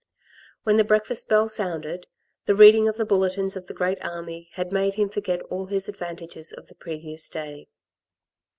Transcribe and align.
When 0.63 0.77
the 0.77 0.83
breakfast 0.83 1.29
bell 1.29 1.47
sounded, 1.47 2.07
the 2.47 2.55
reading 2.55 2.87
of 2.87 2.97
the 2.97 3.05
Bulletins 3.05 3.55
of 3.55 3.67
the 3.67 3.73
Great 3.75 4.03
Army 4.03 4.49
had 4.53 4.71
made 4.73 4.95
him 4.95 5.09
forget 5.09 5.43
all 5.43 5.67
his 5.67 5.87
advantages 5.87 6.51
of 6.51 6.65
the 6.65 6.73
previous 6.73 7.29
day. 7.29 7.67